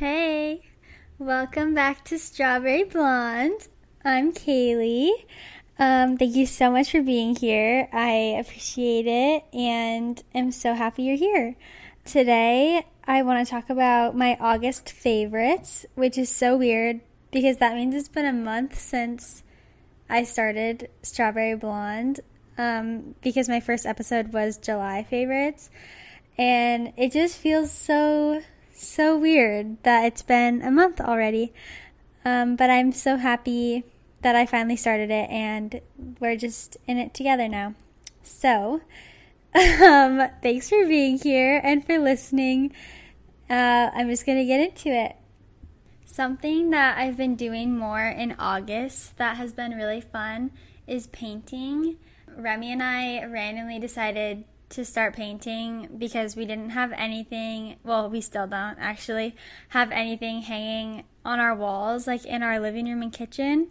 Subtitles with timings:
[0.00, 0.62] Hey,
[1.18, 3.68] welcome back to Strawberry Blonde.
[4.02, 5.10] I'm Kaylee.
[5.78, 7.86] Um, thank you so much for being here.
[7.92, 11.54] I appreciate it and am so happy you're here.
[12.06, 17.74] Today, I want to talk about my August favorites, which is so weird because that
[17.74, 19.42] means it's been a month since
[20.08, 22.20] I started Strawberry Blonde
[22.56, 25.68] um, because my first episode was July favorites.
[26.38, 28.40] And it just feels so
[28.82, 31.52] so weird that it's been a month already.
[32.24, 33.84] Um, but I'm so happy
[34.22, 35.80] that I finally started it and
[36.18, 37.74] we're just in it together now.
[38.22, 38.82] So,
[39.54, 42.72] um, thanks for being here and for listening.
[43.48, 45.16] Uh, I'm just going to get into it.
[46.04, 50.50] Something that I've been doing more in August that has been really fun
[50.86, 51.96] is painting.
[52.36, 58.20] Remy and I randomly decided to start painting because we didn't have anything, well, we
[58.20, 59.36] still don't actually
[59.70, 63.68] have anything hanging on our walls, like in our living room and kitchen.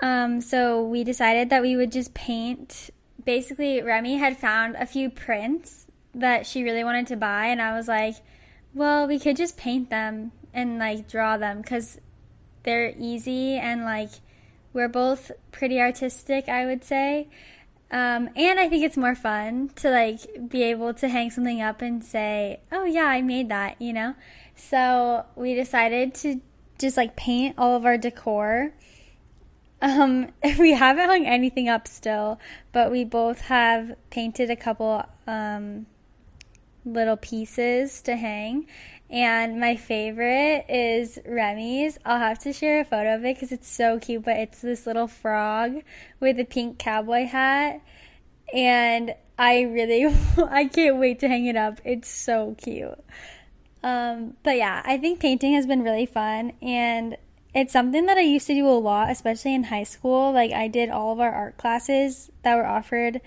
[0.00, 2.90] Um, so we decided that we would just paint.
[3.24, 7.76] Basically, Remy had found a few prints that she really wanted to buy, and I
[7.76, 8.16] was like,
[8.74, 12.00] well, we could just paint them and like draw them because
[12.64, 14.10] they're easy and like
[14.72, 17.28] we're both pretty artistic, I would say.
[17.90, 21.82] Um, and I think it's more fun to like be able to hang something up
[21.82, 24.14] and say, "Oh yeah, I made that," you know.
[24.56, 26.40] So we decided to
[26.78, 28.72] just like paint all of our decor.
[29.80, 32.40] Um, we haven't hung anything up still,
[32.72, 35.86] but we both have painted a couple um,
[36.84, 38.66] little pieces to hang.
[39.10, 41.98] And my favorite is Remy's.
[42.04, 44.86] I'll have to share a photo of it because it's so cute, but it's this
[44.86, 45.82] little frog
[46.20, 47.80] with a pink cowboy hat.
[48.52, 51.80] And I really, I can't wait to hang it up.
[51.84, 52.98] It's so cute.
[53.82, 56.52] Um, but yeah, I think painting has been really fun.
[56.62, 57.16] And
[57.54, 60.32] it's something that I used to do a lot, especially in high school.
[60.32, 63.20] Like, I did all of our art classes that were offered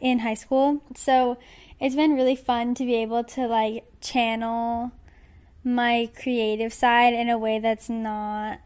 [0.00, 0.82] in high school.
[0.94, 1.38] So
[1.80, 4.92] it's been really fun to be able to like channel
[5.64, 8.60] my creative side in a way that's not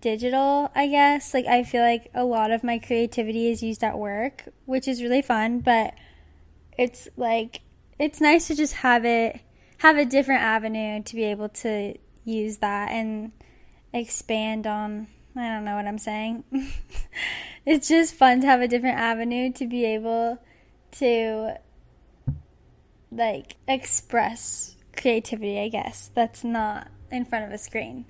[0.00, 1.34] digital, I guess.
[1.34, 5.02] Like I feel like a lot of my creativity is used at work, which is
[5.02, 5.94] really fun, but
[6.78, 7.60] it's like
[7.98, 9.40] it's nice to just have it
[9.78, 13.32] have a different avenue to be able to use that and
[13.92, 16.44] expand on I don't know what I'm saying.
[17.66, 20.38] it's just fun to have a different avenue to be able
[20.92, 21.54] to
[23.12, 28.04] like express creativity, I guess, that's not in front of a screen.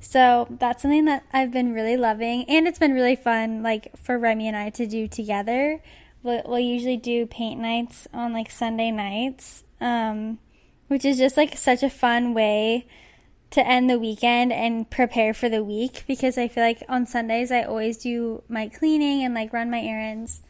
[0.00, 4.18] So that's something that I've been really loving, and it's been really fun, like for
[4.18, 5.82] Remy and I to do together.
[6.22, 10.38] We'll, we'll usually do paint nights on like Sunday nights, um,
[10.88, 12.86] which is just like such a fun way
[13.50, 17.50] to end the weekend and prepare for the week because I feel like on Sundays
[17.50, 20.42] I always do my cleaning and like run my errands.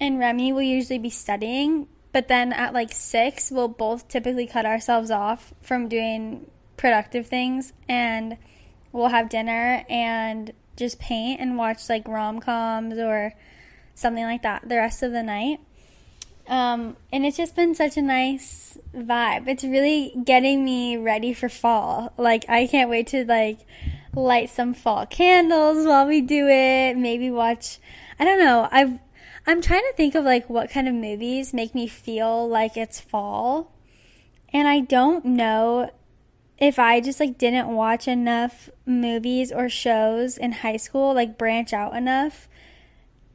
[0.00, 4.64] And Remy will usually be studying, but then at like six, we'll both typically cut
[4.64, 8.38] ourselves off from doing productive things and
[8.92, 13.34] we'll have dinner and just paint and watch like rom coms or
[13.96, 15.58] something like that the rest of the night.
[16.46, 19.48] Um, and it's just been such a nice vibe.
[19.48, 22.12] It's really getting me ready for fall.
[22.16, 23.58] Like I can't wait to like
[24.14, 26.96] light some fall candles while we do it.
[26.96, 27.80] Maybe watch.
[28.20, 28.68] I don't know.
[28.70, 29.00] I've
[29.46, 33.00] I'm trying to think of like what kind of movies make me feel like it's
[33.00, 33.72] fall.
[34.52, 35.90] And I don't know
[36.58, 41.72] if I just like didn't watch enough movies or shows in high school, like branch
[41.72, 42.48] out enough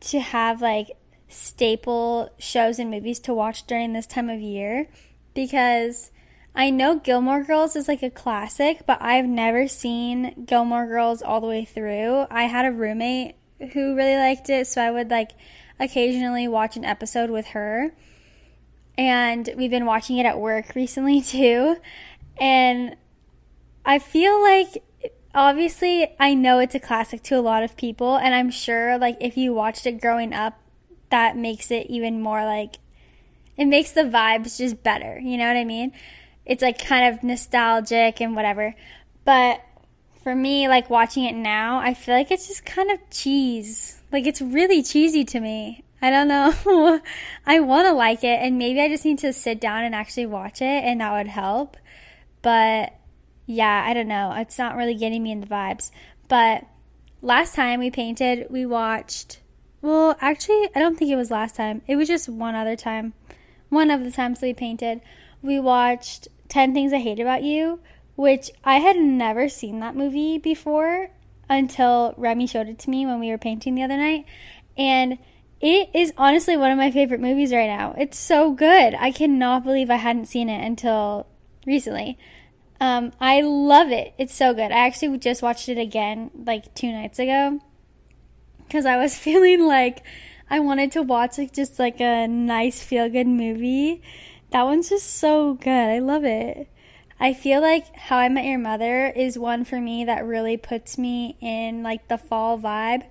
[0.02, 4.88] to have like staple shows and movies to watch during this time of year
[5.36, 6.12] because
[6.56, 11.40] I know Gilmore Girls is like a classic, but I've never seen Gilmore Girls all
[11.40, 12.25] the way through.
[12.31, 13.36] I had a roommate
[13.74, 15.31] who really liked it, so I would like
[15.80, 17.92] occasionally watch an episode with her.
[18.98, 21.78] And we've been watching it at work recently too.
[22.40, 22.96] And
[23.86, 24.84] I feel like
[25.34, 29.18] obviously I know it's a classic to a lot of people and I'm sure like
[29.22, 30.60] if you watched it growing up
[31.12, 32.78] that makes it even more like
[33.56, 35.92] it makes the vibes just better, you know what I mean?
[36.46, 38.74] It's like kind of nostalgic and whatever.
[39.25, 39.62] But
[40.24, 44.01] for me, like watching it now, I feel like it's just kind of cheese.
[44.12, 45.83] Like it's really cheesy to me.
[46.01, 47.01] I don't know.
[47.45, 50.25] I want to like it, and maybe I just need to sit down and actually
[50.25, 51.77] watch it, and that would help.
[52.42, 52.94] But
[53.45, 54.33] yeah, I don't know.
[54.38, 55.92] It's not really getting me in the vibes.
[56.27, 56.65] But
[57.22, 59.39] last time we painted, we watched.
[59.81, 61.81] Well, actually, I don't think it was last time.
[61.88, 63.13] It was just one other time.
[63.69, 65.01] One of the times we painted,
[65.42, 67.80] we watched 10 Things I Hate About You,
[68.19, 71.10] which I had never seen that movie before
[71.48, 74.25] until Remy showed it to me when we were painting the other night.
[74.77, 75.19] And
[75.62, 77.95] it is honestly one of my favorite movies right now.
[77.98, 78.94] It's so good.
[78.95, 81.27] I cannot believe I hadn't seen it until
[81.66, 82.18] recently.
[82.81, 84.13] Um, I love it.
[84.18, 84.69] It's so good.
[84.74, 87.62] I actually just watched it again like two nights ago
[88.68, 90.04] because I was feeling like
[90.50, 94.01] I wanted to watch like just like a nice feel good movie.
[94.50, 95.69] That one's just so good.
[95.69, 96.68] I love it.
[97.19, 100.98] I feel like How I Met Your Mother is one for me that really puts
[100.98, 103.04] me in like the fall vibe.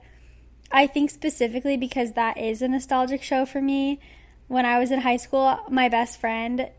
[0.73, 4.01] I think specifically because that is a nostalgic show for me.
[4.47, 6.71] When I was in high school, my best friend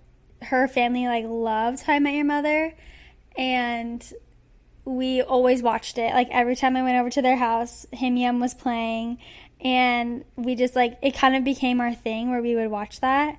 [0.41, 2.73] her family like loved How I Met Your Mother,
[3.37, 4.13] and
[4.85, 6.13] we always watched it.
[6.13, 9.19] Like every time I went over to their house, Him was playing,
[9.61, 13.37] and we just like it kind of became our thing where we would watch that.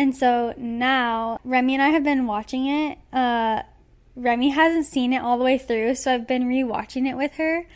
[0.00, 2.96] And so now Remy and I have been watching it.
[3.12, 3.64] Uh,
[4.16, 7.66] Remy hasn't seen it all the way through, so I've been rewatching it with her,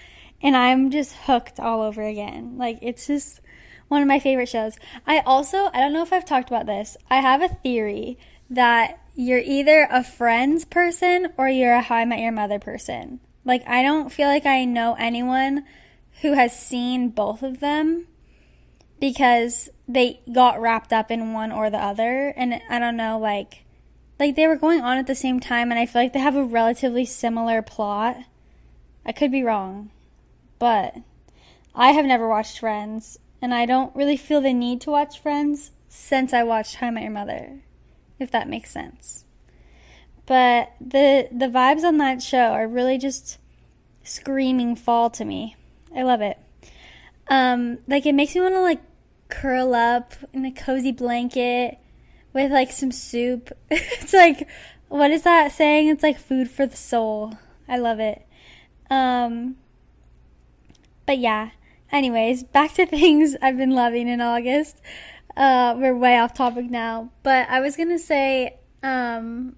[0.40, 2.56] and I'm just hooked all over again.
[2.56, 3.42] Like it's just
[3.88, 4.78] one of my favorite shows.
[5.06, 6.96] I also I don't know if I've talked about this.
[7.10, 8.16] I have a theory
[8.48, 13.20] that you're either a friends person or you're a How I Met Your Mother person.
[13.44, 15.66] Like, I don't feel like I know anyone
[16.22, 18.06] who has seen both of them
[19.00, 22.32] because they got wrapped up in one or the other.
[22.36, 23.64] And I don't know, like,
[24.18, 26.36] like they were going on at the same time, and I feel like they have
[26.36, 28.16] a relatively similar plot.
[29.04, 29.90] I could be wrong,
[30.58, 30.94] but
[31.74, 35.72] I have never watched Friends, and I don't really feel the need to watch Friends
[35.88, 37.64] since I watched How Met Your Mother
[38.18, 39.24] if that makes sense.
[40.26, 43.38] But the the vibes on that show are really just
[44.02, 45.56] screaming fall to me.
[45.94, 46.38] I love it.
[47.28, 48.82] Um, like it makes me want to like
[49.28, 51.78] curl up in a cozy blanket
[52.32, 53.50] with like some soup.
[53.70, 54.48] it's like
[54.88, 55.88] what is that saying?
[55.88, 57.38] It's like food for the soul.
[57.68, 58.26] I love it.
[58.90, 59.56] Um,
[61.06, 61.50] but yeah.
[61.90, 64.80] Anyways, back to things I've been loving in August.
[65.36, 69.56] Uh, we're way off topic now, but I was gonna say um,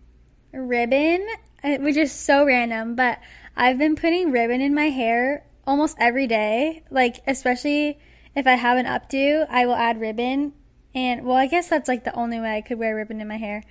[0.53, 1.27] ribbon,
[1.63, 3.19] uh, which is so random, but
[3.57, 6.85] I've been putting ribbon in my hair almost every day.
[6.91, 7.99] Like, especially
[8.35, 10.53] if I have an updo, I will add ribbon.
[10.95, 13.37] And well, I guess that's like the only way I could wear ribbon in my
[13.37, 13.63] hair.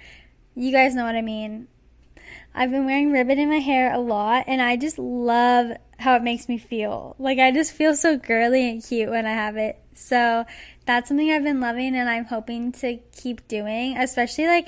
[0.55, 1.67] You guys know what I mean.
[2.53, 6.23] I've been wearing ribbon in my hair a lot, and I just love how it
[6.23, 7.15] makes me feel.
[7.19, 9.77] Like, I just feel so girly and cute when I have it.
[9.93, 10.45] So,
[10.85, 14.67] that's something I've been loving and I'm hoping to keep doing, especially like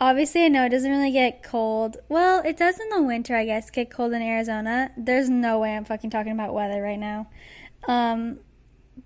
[0.00, 1.96] obviously I know it doesn't really get cold.
[2.08, 4.90] Well, it does in the winter, I guess, get cold in Arizona.
[4.96, 7.28] There's no way I'm fucking talking about weather right now.
[7.86, 8.40] Um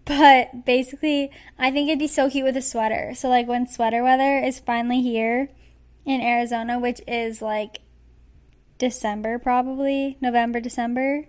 [0.04, 3.12] but basically, I think it'd be so cute with a sweater.
[3.14, 5.50] So like when sweater weather is finally here
[6.04, 7.80] in Arizona, which is like
[8.78, 11.26] December probably, November, December.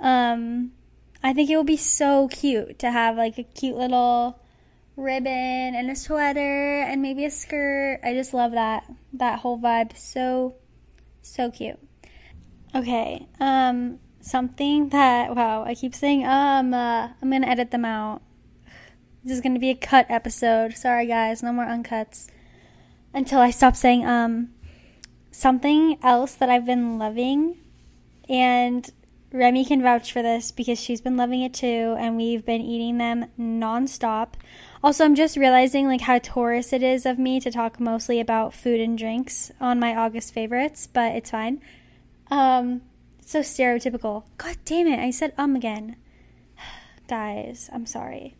[0.00, 0.72] Um
[1.22, 4.40] I think it will be so cute to have like a cute little
[4.98, 8.00] ribbon and a sweater and maybe a skirt.
[8.02, 8.84] I just love that
[9.14, 9.96] that whole vibe.
[9.96, 10.56] So
[11.22, 11.78] so cute.
[12.74, 13.26] Okay.
[13.40, 18.22] Um something that wow, I keep saying um uh, I'm going to edit them out.
[19.24, 20.74] This is going to be a cut episode.
[20.76, 22.28] Sorry guys, no more uncuts.
[23.14, 24.50] Until I stop saying um
[25.30, 27.56] something else that I've been loving
[28.28, 28.90] and
[29.30, 32.96] Remy can vouch for this because she's been loving it too, and we've been eating
[32.96, 34.28] them nonstop.
[34.82, 38.54] Also, I'm just realizing like how Taurus it is of me to talk mostly about
[38.54, 41.60] food and drinks on my August favorites, but it's fine.
[42.30, 42.80] Um,
[43.20, 44.24] so stereotypical.
[44.38, 44.98] God damn it!
[44.98, 45.96] I said um again.
[47.08, 48.34] Guys, I'm sorry.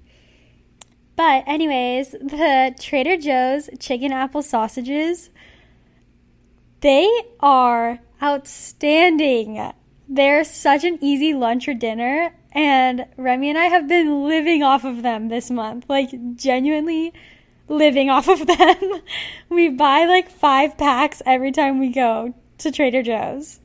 [1.17, 5.29] But anyways, the Trader Joe's chicken apple sausages,
[6.81, 9.73] they are outstanding.
[10.09, 14.85] They're such an easy lunch or dinner, and Remy and I have been living off
[14.85, 15.85] of them this month.
[15.89, 17.13] Like, genuinely
[17.69, 19.03] living off of them.
[19.49, 23.61] we buy like five packs every time we go to Trader Joe's.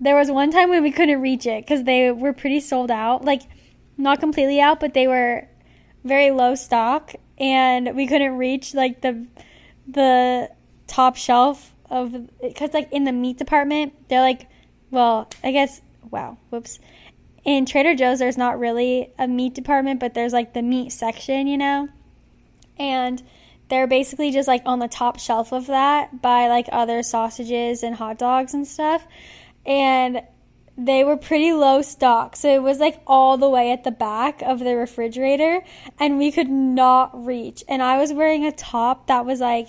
[0.00, 3.24] There was one time when we couldn't reach it because they were pretty sold out.
[3.24, 3.42] Like,
[3.96, 5.46] not completely out, but they were
[6.02, 9.26] very low stock, and we couldn't reach like the
[9.86, 10.50] the
[10.86, 14.46] top shelf of because like in the meat department they're like
[14.92, 16.78] well, I guess, wow, whoops.
[17.44, 21.48] In Trader Joe's, there's not really a meat department, but there's like the meat section,
[21.48, 21.88] you know?
[22.78, 23.20] And
[23.68, 27.96] they're basically just like on the top shelf of that by like other sausages and
[27.96, 29.04] hot dogs and stuff.
[29.66, 30.22] And
[30.76, 32.36] they were pretty low stock.
[32.36, 35.64] So it was like all the way at the back of the refrigerator
[35.98, 37.64] and we could not reach.
[37.66, 39.68] And I was wearing a top that was like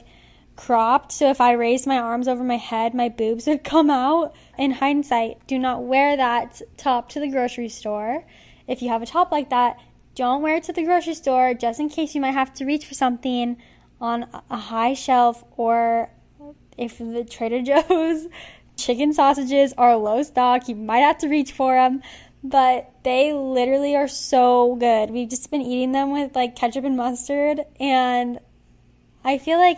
[0.56, 1.12] cropped.
[1.12, 4.36] So if I raised my arms over my head, my boobs would come out.
[4.58, 8.26] In hindsight, do not wear that top to the grocery store.
[8.68, 9.78] If you have a top like that,
[10.16, 12.86] don't wear it to the grocery store just in case you might have to reach
[12.86, 13.58] for something
[14.00, 16.10] on a high shelf or
[16.78, 18.28] if the Trader Joe's
[18.76, 22.02] chicken sausages are low stock, you might have to reach for them.
[22.44, 25.12] But they literally are so good.
[25.12, 28.40] We've just been eating them with like ketchup and mustard, and
[29.24, 29.78] I feel like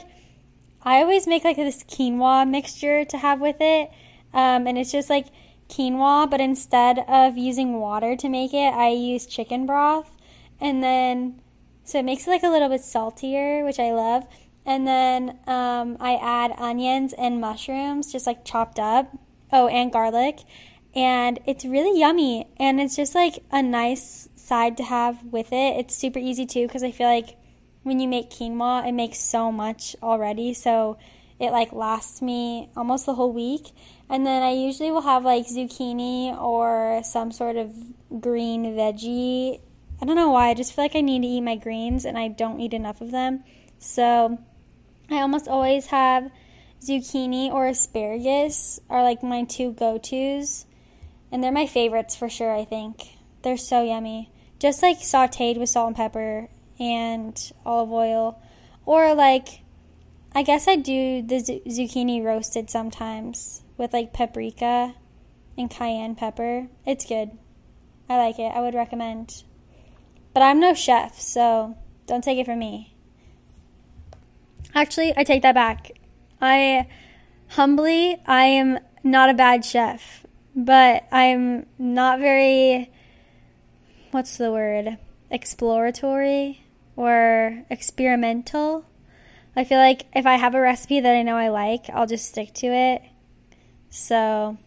[0.85, 3.89] I always make like this quinoa mixture to have with it,
[4.33, 5.27] um, and it's just like
[5.67, 10.15] quinoa, but instead of using water to make it, I use chicken broth,
[10.61, 11.41] and then
[11.85, 14.27] so it makes it like a little bit saltier, which I love.
[14.65, 19.15] And then um, I add onions and mushrooms, just like chopped up.
[19.51, 20.39] Oh, and garlic.
[20.95, 22.47] And it's really yummy.
[22.57, 25.77] And it's just like a nice side to have with it.
[25.77, 27.37] It's super easy too, because I feel like
[27.85, 30.55] when you make quinoa, it makes so much already.
[30.55, 30.97] So
[31.39, 33.67] it like lasts me almost the whole week.
[34.09, 37.75] And then I usually will have like zucchini or some sort of
[38.19, 39.61] green veggie.
[40.01, 40.49] I don't know why.
[40.49, 43.01] I just feel like I need to eat my greens and I don't eat enough
[43.01, 43.43] of them.
[43.77, 44.39] So
[45.11, 46.31] I almost always have
[46.81, 50.65] zucchini or asparagus are like my two go-tos.
[51.31, 53.09] And they're my favorites for sure, I think.
[53.43, 54.31] They're so yummy.
[54.57, 58.41] Just like sauteed with salt and pepper and olive oil
[58.85, 59.61] or like
[60.33, 64.95] I guess I do the z- zucchini roasted sometimes with like paprika
[65.57, 66.67] and cayenne pepper.
[66.85, 67.31] It's good.
[68.09, 68.51] I like it.
[68.53, 69.43] I would recommend.
[70.33, 72.93] But I'm no chef, so don't take it from me.
[74.73, 75.91] Actually, I take that back.
[76.41, 76.87] I
[77.47, 82.91] humbly, I am not a bad chef, but I'm not very
[84.11, 84.97] what's the word?
[85.31, 86.64] exploratory
[86.95, 88.85] or experimental.
[89.55, 92.27] I feel like if I have a recipe that I know I like, I'll just
[92.27, 93.01] stick to it.
[93.89, 94.57] So,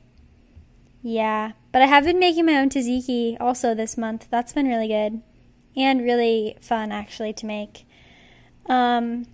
[1.03, 1.53] yeah.
[1.73, 4.29] But I have been making my own tzatziki also this month.
[4.31, 5.23] That's been really good
[5.77, 7.87] and really fun actually to make.
[8.67, 9.27] Um,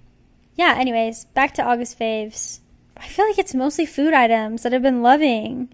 [0.57, 2.61] yeah, anyways, back to August faves.
[2.97, 5.73] I feel like it's mostly food items that I've been loving.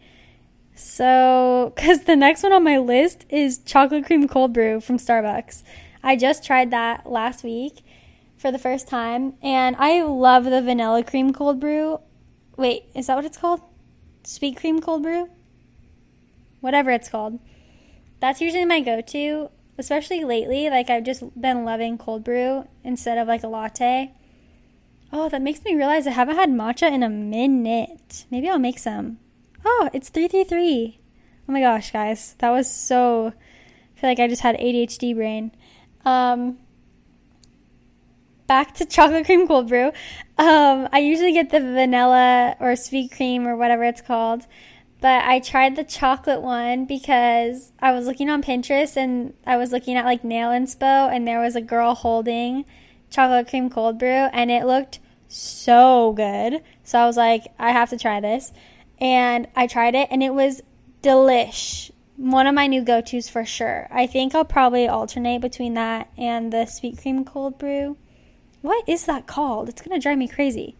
[0.75, 5.63] So, because the next one on my list is chocolate cream cold brew from Starbucks.
[6.03, 7.83] I just tried that last week
[8.37, 12.01] for the first time, and I love the vanilla cream cold brew.
[12.57, 13.61] Wait, is that what it's called?
[14.25, 15.29] Sweet cream cold brew?
[16.61, 17.39] Whatever it's called.
[18.21, 20.69] That's usually my go to, especially lately.
[20.71, 24.13] Like, I've just been loving cold brew instead of like a latte.
[25.13, 28.27] Oh, that makes me realize I haven't had matcha in a minute.
[28.31, 29.19] Maybe I'll make some.
[29.65, 31.01] Oh, it's 333.
[31.49, 32.37] Oh my gosh, guys.
[32.39, 33.33] That was so.
[33.97, 35.53] I feel like I just had ADHD brain.
[36.05, 36.59] Um,
[38.47, 39.93] back to chocolate cream cold brew.
[40.37, 44.47] Um, I usually get the vanilla or sweet cream or whatever it's called.
[45.01, 49.73] But I tried the chocolate one because I was looking on Pinterest and I was
[49.73, 52.65] looking at like nail inspo and there was a girl holding
[53.09, 56.63] chocolate cream cold brew and it looked so good.
[56.85, 58.53] So I was like, I have to try this.
[59.01, 60.61] And I tried it and it was
[61.03, 61.91] delish.
[62.21, 63.89] One of my new go tos for sure.
[63.91, 67.97] I think I'll probably alternate between that and the sweet cream cold brew.
[68.61, 69.71] What is that called?
[69.71, 70.77] It's to drive me crazy.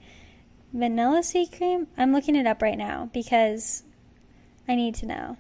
[0.75, 1.87] Vanilla sweet cream?
[1.97, 3.85] I'm looking it up right now because
[4.69, 5.39] I need to know.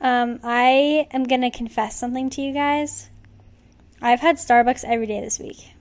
[0.00, 3.10] Um, I am to confess something to you guys.
[4.00, 5.72] I've had Starbucks every day this week.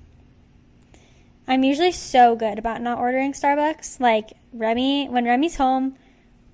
[1.47, 3.99] I'm usually so good about not ordering Starbucks.
[3.99, 5.95] Like Remy, when Remy's home,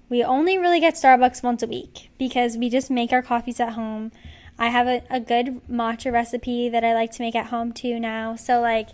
[0.10, 3.74] we only really get Starbucks once a week because we just make our coffees at
[3.74, 4.12] home.
[4.60, 8.00] I have a, a good matcha recipe that I like to make at home too
[8.00, 8.36] now.
[8.36, 8.90] So, like,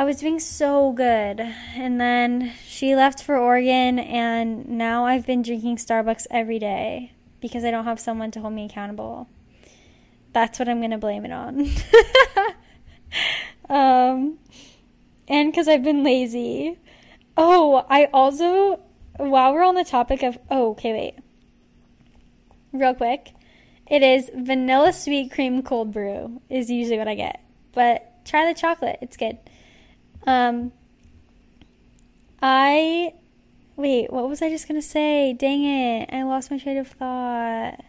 [0.00, 1.40] I was doing so good.
[1.74, 7.64] And then she left for Oregon, and now I've been drinking Starbucks every day because
[7.64, 9.28] I don't have someone to hold me accountable.
[10.32, 11.68] That's what I'm going to blame it on.
[13.68, 14.38] um,
[15.28, 16.78] and because I've been lazy.
[17.36, 18.80] Oh, I also,
[19.16, 21.14] while we're on the topic of, oh, okay, wait.
[22.72, 23.32] Real quick,
[23.86, 27.40] it is vanilla sweet cream cold brew, is usually what I get.
[27.72, 29.38] But try the chocolate, it's good.
[30.26, 30.72] Um,
[32.42, 33.14] I,
[33.76, 35.32] wait, what was I just gonna say?
[35.32, 37.84] Dang it, I lost my train of thought.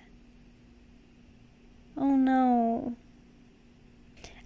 [1.97, 2.95] Oh no.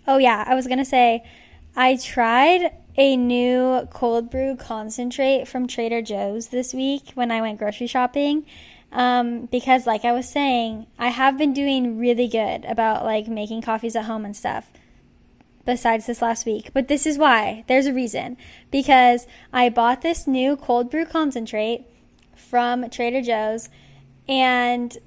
[0.07, 1.23] Oh yeah, I was gonna say,
[1.75, 7.59] I tried a new cold brew concentrate from Trader Joe's this week when I went
[7.59, 8.45] grocery shopping.
[8.91, 13.61] Um, because, like I was saying, I have been doing really good about like making
[13.61, 14.69] coffees at home and stuff.
[15.65, 17.63] besides this last week, but this is why.
[17.67, 18.37] There's a reason.
[18.71, 21.85] Because I bought this new cold brew concentrate
[22.35, 23.69] from Trader Joe's
[24.27, 24.97] and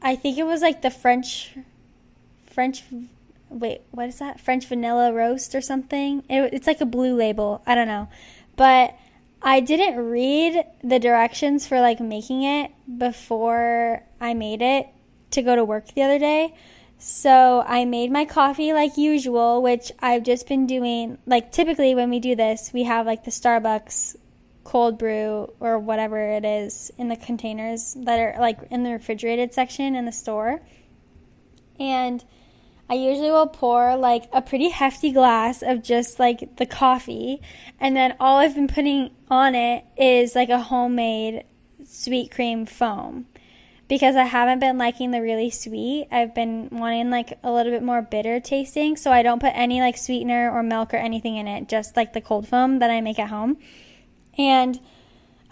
[0.00, 1.56] I think it was like the French
[2.46, 2.84] French
[3.60, 4.40] wait, what is that?
[4.40, 6.24] French vanilla roast or something?
[6.28, 7.62] It, it's like a blue label.
[7.66, 8.08] I don't know.
[8.56, 8.96] But
[9.40, 14.86] I didn't read the directions for like making it before I made it
[15.32, 16.54] to go to work the other day.
[16.98, 21.18] So I made my coffee like usual, which I've just been doing.
[21.26, 24.16] Like typically when we do this, we have like the Starbucks
[24.62, 29.52] cold brew or whatever it is in the containers that are like in the refrigerated
[29.52, 30.60] section in the store.
[31.80, 32.24] And
[32.88, 37.40] I usually will pour like a pretty hefty glass of just like the coffee,
[37.80, 41.44] and then all I've been putting on it is like a homemade
[41.84, 43.26] sweet cream foam.
[43.88, 47.82] Because I haven't been liking the really sweet, I've been wanting like a little bit
[47.82, 51.48] more bitter tasting, so I don't put any like sweetener or milk or anything in
[51.48, 53.58] it, just like the cold foam that I make at home.
[54.38, 54.80] And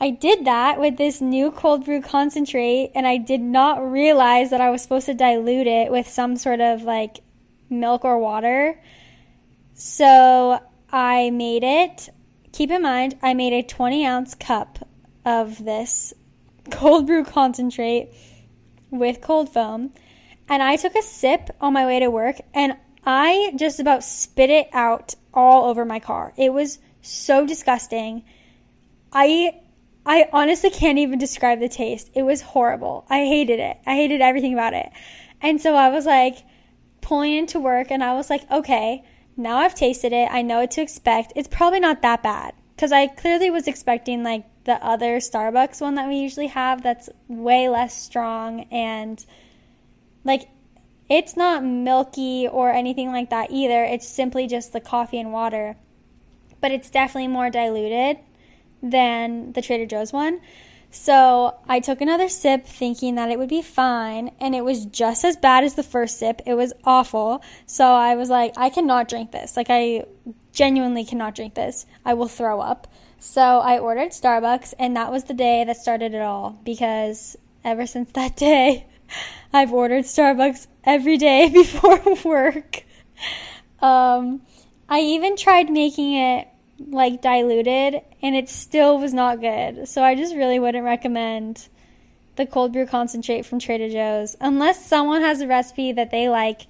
[0.02, 4.60] I did that with this new cold brew concentrate, and I did not realize that
[4.62, 7.20] I was supposed to dilute it with some sort of like
[7.68, 8.80] milk or water.
[9.74, 10.58] So
[10.90, 12.08] I made it.
[12.52, 14.78] Keep in mind, I made a 20 ounce cup
[15.24, 16.14] of this
[16.70, 18.08] cold brew concentrate
[18.90, 19.92] with cold foam.
[20.48, 24.50] And I took a sip on my way to work and I just about spit
[24.50, 26.32] it out all over my car.
[26.36, 28.24] It was so disgusting.
[29.12, 29.60] I
[30.10, 32.10] I honestly can't even describe the taste.
[32.14, 33.06] It was horrible.
[33.08, 33.76] I hated it.
[33.86, 34.90] I hated everything about it.
[35.40, 36.38] And so I was like,
[37.00, 39.04] pulling into work and I was like, okay,
[39.36, 40.28] now I've tasted it.
[40.28, 41.34] I know what to expect.
[41.36, 45.94] It's probably not that bad because I clearly was expecting like the other Starbucks one
[45.94, 49.24] that we usually have that's way less strong and
[50.24, 50.48] like
[51.08, 53.84] it's not milky or anything like that either.
[53.84, 55.76] It's simply just the coffee and water.
[56.60, 58.18] But it's definitely more diluted
[58.82, 60.40] than the Trader Joe's one.
[60.90, 65.24] So I took another sip thinking that it would be fine, and it was just
[65.24, 66.42] as bad as the first sip.
[66.46, 67.42] It was awful.
[67.66, 69.56] So I was like, I cannot drink this.
[69.56, 70.04] Like, I
[70.52, 71.86] genuinely cannot drink this.
[72.04, 72.88] I will throw up.
[73.20, 77.86] So I ordered Starbucks, and that was the day that started it all because ever
[77.86, 78.86] since that day,
[79.52, 82.82] I've ordered Starbucks every day before work.
[83.80, 84.42] Um,
[84.88, 86.48] I even tried making it
[86.88, 89.88] like diluted and it still was not good.
[89.88, 91.68] So I just really wouldn't recommend
[92.36, 96.62] the cold brew concentrate from Trader Joe's unless someone has a recipe that they like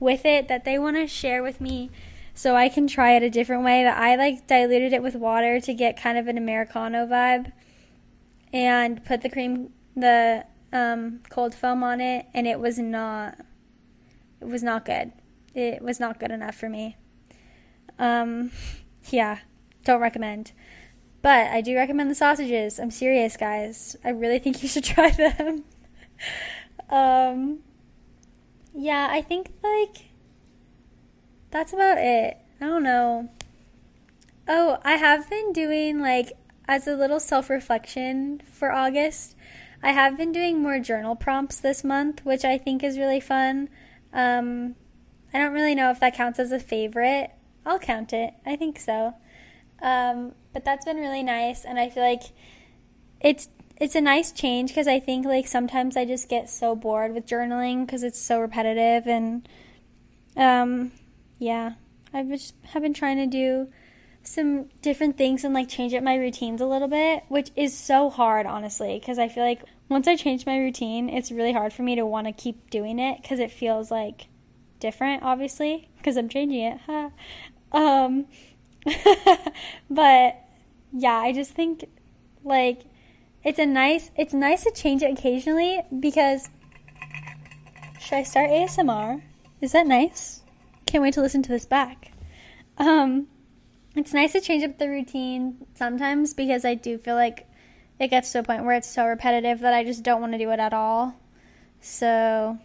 [0.00, 1.90] with it that they want to share with me
[2.34, 3.84] so I can try it a different way.
[3.84, 7.52] But I like diluted it with water to get kind of an americano vibe
[8.52, 13.38] and put the cream the um, cold foam on it and it was not
[14.40, 15.12] it was not good.
[15.54, 16.96] It was not good enough for me.
[17.98, 18.52] Um
[19.10, 19.38] yeah.
[19.88, 20.52] Don't recommend.
[21.22, 22.78] But I do recommend the sausages.
[22.78, 23.96] I'm serious, guys.
[24.04, 25.64] I really think you should try them.
[26.90, 27.60] um,
[28.74, 30.10] yeah, I think like
[31.50, 32.36] that's about it.
[32.60, 33.30] I don't know.
[34.46, 36.32] Oh, I have been doing like
[36.68, 39.36] as a little self reflection for August.
[39.82, 43.70] I have been doing more journal prompts this month, which I think is really fun.
[44.12, 44.74] Um,
[45.32, 47.30] I don't really know if that counts as a favorite.
[47.64, 48.34] I'll count it.
[48.44, 49.14] I think so.
[49.80, 52.22] Um, but that's been really nice, and I feel like
[53.20, 53.48] it's
[53.80, 57.26] it's a nice change because I think like sometimes I just get so bored with
[57.26, 59.48] journaling because it's so repetitive and
[60.36, 60.90] um,
[61.38, 61.74] yeah,
[62.12, 63.68] I've just have been trying to do
[64.24, 68.10] some different things and like change up my routines a little bit, which is so
[68.10, 71.82] hard honestly because I feel like once I change my routine, it's really hard for
[71.82, 74.26] me to want to keep doing it because it feels like
[74.80, 76.80] different, obviously, because I'm changing it.
[77.72, 78.26] um,
[79.90, 80.36] but
[80.92, 81.84] yeah, I just think
[82.44, 82.82] like
[83.44, 86.48] it's a nice it's nice to change it occasionally because
[88.00, 89.22] should I start ASMR?
[89.60, 90.42] Is that nice?
[90.86, 92.12] Can't wait to listen to this back.
[92.78, 93.26] Um
[93.96, 97.46] it's nice to change up the routine sometimes because I do feel like
[97.98, 100.38] it gets to a point where it's so repetitive that I just don't want to
[100.38, 101.14] do it at all.
[101.80, 102.58] So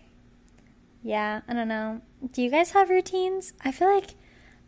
[1.02, 2.02] yeah, I don't know.
[2.32, 3.54] Do you guys have routines?
[3.64, 4.12] I feel like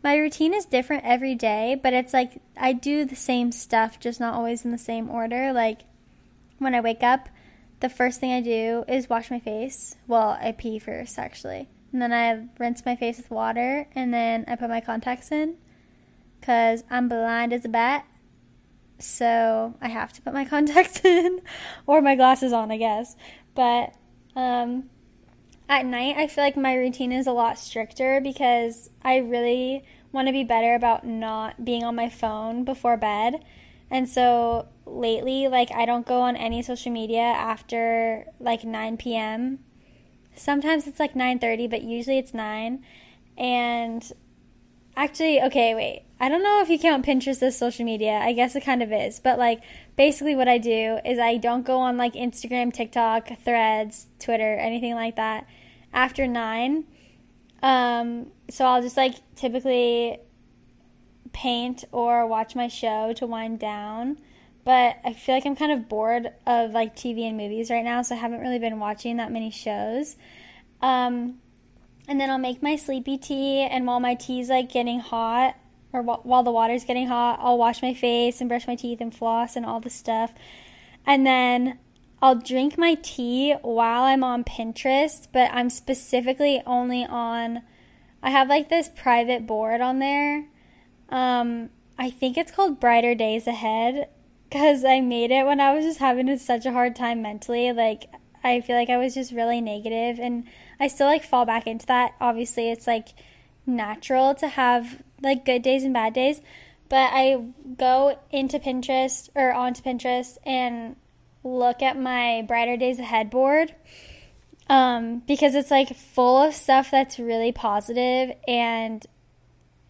[0.06, 4.20] my routine is different every day, but it's like I do the same stuff, just
[4.20, 5.52] not always in the same order.
[5.52, 5.80] Like
[6.58, 7.28] when I wake up,
[7.80, 9.96] the first thing I do is wash my face.
[10.06, 11.68] Well, I pee first, actually.
[11.92, 15.56] And then I rinse my face with water, and then I put my contacts in
[16.38, 18.06] because I'm blind as a bat.
[19.00, 21.40] So I have to put my contacts in
[21.84, 23.16] or my glasses on, I guess.
[23.56, 23.92] But
[24.36, 24.84] um,
[25.68, 29.84] at night, I feel like my routine is a lot stricter because I really
[30.16, 33.44] want to be better about not being on my phone before bed.
[33.88, 39.60] And so lately, like, I don't go on any social media after like 9 p.m.
[40.34, 42.82] Sometimes it's like 9:30, but usually it's 9.
[43.38, 44.12] And
[44.96, 46.02] actually, okay, wait.
[46.18, 48.12] I don't know if you count Pinterest as social media.
[48.12, 49.20] I guess it kind of is.
[49.20, 49.60] But like
[49.96, 54.94] basically what I do is I don't go on like Instagram, TikTok, Threads, Twitter, anything
[54.94, 55.46] like that
[55.92, 56.84] after 9.
[57.66, 60.20] Um, so I'll just like typically
[61.32, 64.18] paint or watch my show to wind down.
[64.62, 68.02] But I feel like I'm kind of bored of like TV and movies right now,
[68.02, 70.14] so I haven't really been watching that many shows.
[70.80, 71.38] Um,
[72.06, 75.56] and then I'll make my sleepy tea, and while my tea's like getting hot,
[75.92, 79.12] or while the water's getting hot, I'll wash my face and brush my teeth and
[79.12, 80.32] floss and all the stuff.
[81.04, 81.80] And then
[82.22, 87.62] I'll drink my tea while I'm on Pinterest, but I'm specifically only on.
[88.22, 90.46] I have like this private board on there.
[91.10, 94.08] Um, I think it's called Brighter Days Ahead
[94.48, 97.72] because I made it when I was just having such a hard time mentally.
[97.72, 98.06] Like,
[98.42, 100.44] I feel like I was just really negative, and
[100.80, 102.14] I still like fall back into that.
[102.20, 103.08] Obviously, it's like
[103.66, 106.40] natural to have like good days and bad days.
[106.88, 107.44] But I
[107.76, 110.96] go into Pinterest or onto Pinterest and
[111.46, 113.74] look at my Brighter Days Ahead board
[114.68, 119.06] um, because it's like full of stuff that's really positive and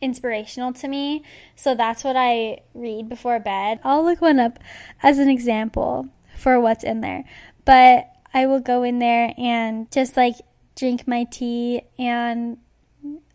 [0.00, 1.24] inspirational to me.
[1.54, 3.80] So that's what I read before bed.
[3.82, 4.58] I'll look one up
[5.02, 7.24] as an example for what's in there.
[7.64, 10.34] But I will go in there and just like
[10.76, 12.58] drink my tea and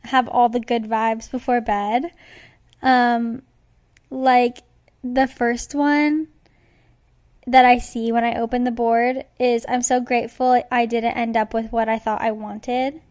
[0.03, 2.11] have all the good vibes before bed.
[2.83, 3.41] Um,
[4.11, 4.59] like
[5.03, 6.27] the first one
[7.51, 11.37] that I see when I open the board is I'm so grateful I didn't end
[11.37, 13.01] up with what I thought I wanted.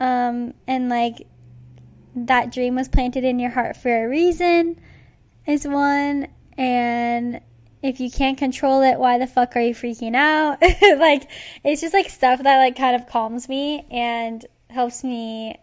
[0.00, 1.26] Um, and like
[2.14, 4.80] that dream was planted in your heart for a reason
[5.46, 6.28] is one.
[6.56, 7.40] And
[7.82, 10.60] if you can't control it, why the fuck are you freaking out?
[10.98, 11.30] like,
[11.64, 15.58] it's just like stuff that like kind of calms me and helps me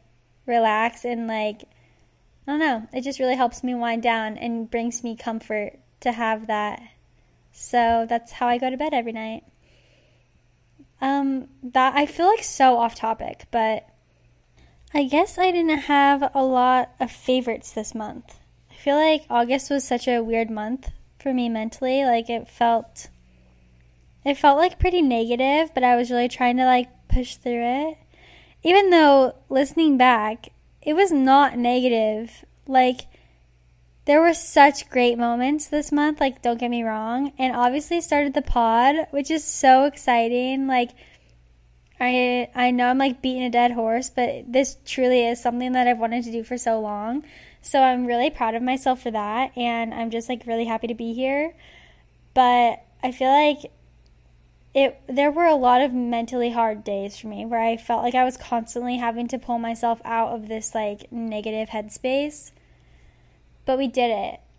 [0.45, 1.63] relax and like
[2.47, 6.11] I don't know, it just really helps me wind down and brings me comfort to
[6.11, 6.81] have that.
[7.59, 9.43] So that's how I go to bed every night.
[11.01, 13.87] Um that I feel like so off topic, but
[14.93, 18.39] I guess I didn't have a lot of favorites this month.
[18.71, 22.05] I feel like August was such a weird month for me mentally.
[22.05, 23.09] Like it felt
[24.25, 27.97] it felt like pretty negative, but I was really trying to like push through it
[28.63, 30.49] even though listening back,
[30.81, 32.45] it was not negative.
[32.67, 33.01] Like,
[34.09, 37.31] there were such great moments this month, like, don't get me wrong.
[37.37, 40.65] And obviously started the pod, which is so exciting.
[40.65, 40.89] Like,
[41.99, 45.85] I I know I'm like beating a dead horse, but this truly is something that
[45.85, 47.23] I've wanted to do for so long.
[47.61, 50.95] So I'm really proud of myself for that and I'm just like really happy to
[50.95, 51.53] be here.
[52.33, 53.71] But I feel like
[54.73, 58.15] it there were a lot of mentally hard days for me where I felt like
[58.15, 62.49] I was constantly having to pull myself out of this like negative headspace.
[63.69, 64.09] But we did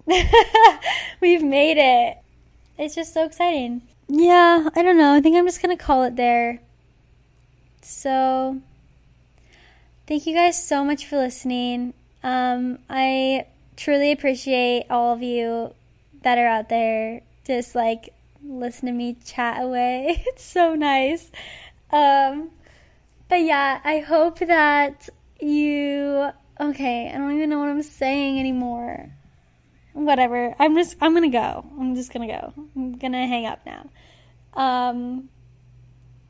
[0.06, 0.78] it.
[1.20, 2.18] We've made it.
[2.78, 3.82] It's just so exciting.
[4.06, 5.14] Yeah, I don't know.
[5.14, 6.60] I think I'm just going to call it there.
[7.82, 8.60] So,
[10.06, 11.92] thank you guys so much for listening.
[12.22, 13.46] Um, I
[13.76, 15.74] truly appreciate all of you
[16.22, 18.14] that are out there just like
[18.46, 20.22] listen to me chat away.
[20.28, 21.32] It's so nice.
[21.90, 22.50] Um,
[23.28, 25.08] but yeah, I hope that
[25.40, 26.30] you.
[26.60, 29.10] Okay, I don't even know what I'm saying anymore.
[29.94, 30.54] Whatever.
[30.58, 30.96] I'm just.
[31.00, 31.64] I'm gonna go.
[31.78, 32.52] I'm just gonna go.
[32.76, 33.88] I'm gonna hang up now.
[34.52, 35.30] Um.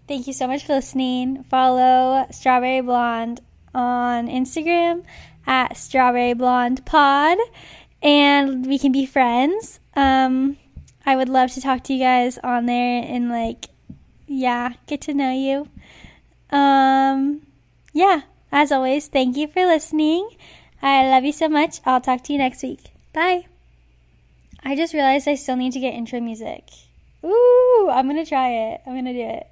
[0.07, 1.45] Thank you so much for listening.
[1.45, 3.41] Follow Strawberry Blonde
[3.75, 5.05] on Instagram
[5.47, 7.39] at Strawberry Blonde Pod,
[8.03, 9.81] and we can be friends.
[9.95, 10.57] Um
[11.05, 13.67] I would love to talk to you guys on there and like
[14.27, 15.69] yeah, get to know you.
[16.57, 17.43] Um
[17.93, 20.29] yeah, as always, thank you for listening.
[20.83, 21.81] I love you so much.
[21.85, 22.91] I'll talk to you next week.
[23.13, 23.47] Bye.
[24.63, 26.65] I just realized I still need to get intro music.
[27.25, 28.81] Ooh, I'm going to try it.
[28.87, 29.50] I'm going to do it.